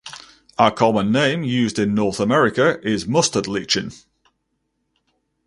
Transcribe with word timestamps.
A 0.57 0.71
common 0.71 1.11
name 1.11 1.43
used 1.43 1.77
in 1.77 1.93
North 1.93 2.19
America 2.19 2.79
is 2.81 3.05
"mustard 3.05 3.45
lichen". 3.45 3.91